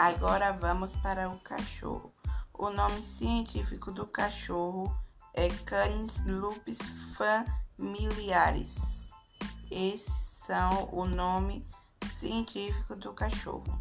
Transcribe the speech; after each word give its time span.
Agora 0.00 0.50
vamos 0.50 0.90
para 1.02 1.28
o 1.28 1.38
cachorro. 1.40 2.10
O 2.54 2.70
nome 2.70 3.02
científico 3.02 3.92
do 3.92 4.06
cachorro 4.06 4.98
é 5.34 5.50
Canis 5.66 6.16
lupus 6.24 6.78
familiaris. 7.18 8.76
Esses 9.70 10.10
são 10.46 10.88
o 10.90 11.04
nome 11.04 11.66
científico 12.18 12.96
do 12.96 13.12
cachorro. 13.12 13.78